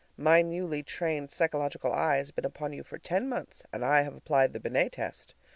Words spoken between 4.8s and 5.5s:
test.